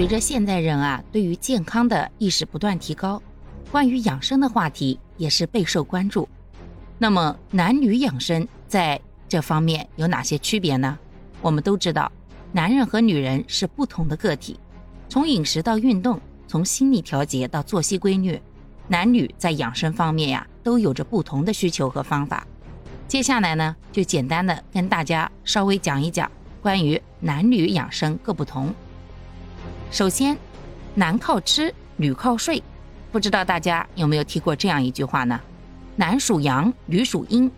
[0.00, 3.22] 随着现代人啊对于健康的意识不断提高，
[3.70, 6.26] 关于养生的话题也是备受关注。
[6.96, 10.98] 那么男女养生在这方面有哪些区别呢？
[11.42, 12.10] 我们都知道，
[12.50, 14.58] 男人和女人是不同的个体，
[15.06, 18.40] 从饮食到运动，从心理调节到作息规律，
[18.88, 22.46] 男女在养生方面呀都有着不同的需求和方法。
[23.06, 26.32] 接下来呢，就简单的跟大家稍微讲一讲
[26.62, 28.74] 关于男女养生各不同。
[29.90, 30.38] 首先，
[30.94, 32.62] 男靠吃，女靠睡。
[33.10, 35.40] 不知道大家有没有听过这样一句话呢？
[35.96, 37.50] 男属阳，女属阴，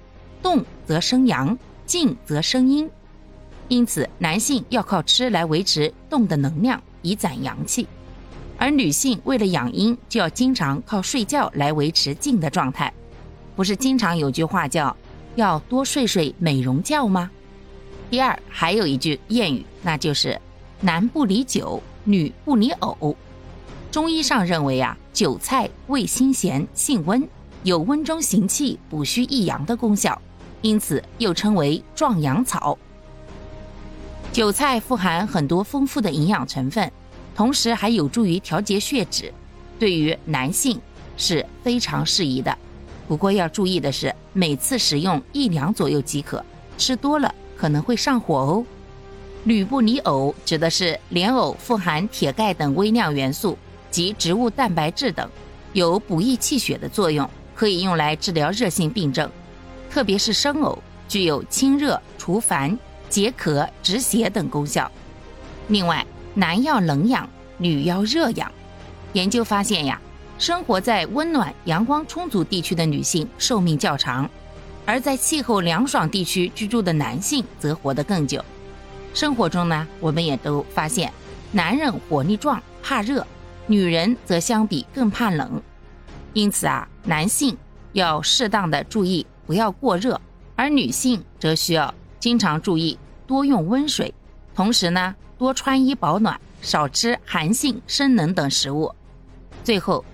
[0.42, 2.90] 动则生阳，静则生阴。
[3.68, 7.84] 因此，男性要靠吃来维持动的能量，以攒阳气；
[8.56, 12.90] 而女性为了养阴，就要经常靠睡觉来维持静的状态。
[13.54, 14.96] 不是经常有句话叫
[15.36, 17.30] “要多睡睡美容觉”吗？
[18.10, 20.40] 第二，还有一句谚语，那就是
[20.80, 21.80] “男不离酒”。
[22.04, 23.16] 女不离藕，
[23.90, 27.26] 中医上认为啊，韭菜味辛咸，性温，
[27.62, 30.20] 有温中行气、补虚益阳的功效，
[30.62, 32.76] 因此又称为壮阳草。
[34.32, 36.90] 韭菜富含很多丰富的营养成分，
[37.36, 39.32] 同时还有助于调节血脂，
[39.78, 40.80] 对于男性
[41.16, 42.56] 是非常适宜的。
[43.06, 46.42] 不过要注意的是，每次食用一两左右即可，
[46.78, 48.64] 吃多了可能会上火哦。
[49.44, 53.58] 吕布尼藕指的是莲藕富含铁、钙等微量元素
[53.90, 55.28] 及植物蛋白质等，
[55.72, 59.28] 有补益气血的作用，可以用来治疗热性病症。
[59.90, 64.88] 特别是生藕，具有清热、除烦、解渴、止血等功效。
[65.66, 68.50] 另外，男要冷养，女要热养。
[69.12, 70.00] 研究发现呀，
[70.38, 74.30] 生活在温暖、阳光充足地区的女性寿命较长，
[74.86, 78.42] 而在气候凉爽地区居住的男性则活得更久。
[79.14, 81.12] 生活中呢，我们也都发现，
[81.52, 83.22] 男人火力壮，怕热；
[83.66, 85.62] 女人则相比更怕冷。
[86.32, 87.56] 因此啊，男性
[87.92, 90.18] 要适当的注意，不要过热；
[90.56, 94.14] 而女性则需要经常注意，多用温水，
[94.54, 98.94] 同时呢，多穿衣保暖，少吃寒性生冷等食物。
[99.62, 100.04] 最后，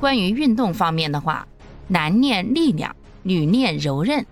[0.00, 1.46] 关于运动方面的话，
[1.88, 4.24] 男练力量，女练柔韧。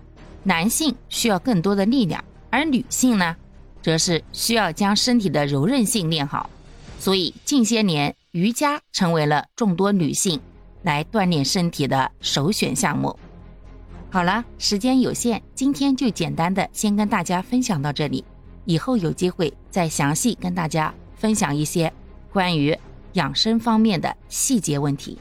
[0.43, 3.35] 男性需要更多的力量，而女性呢？
[3.81, 6.49] 则是需要将身体的柔韧性练好，
[6.99, 10.39] 所以近些年瑜伽成为了众多女性
[10.83, 13.17] 来锻炼身体的首选项目。
[14.09, 18.23] 好了，时间有限，今天就简单的先跟大家分享到这里，
[18.65, 21.91] 以后有机会再详细跟大家分享一些
[22.31, 22.77] 关于
[23.13, 25.17] 养生方面的细节问题。